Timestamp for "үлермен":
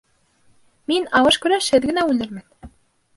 2.15-2.73